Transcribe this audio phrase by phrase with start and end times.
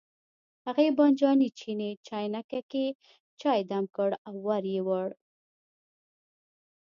[0.65, 2.85] هغې بانجاني چیني چاینکه کې
[3.41, 5.09] چای دم کړ او ور یې وړ.